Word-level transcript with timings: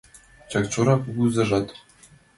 Чакчора 0.51 0.93
кугызажат 1.03 1.67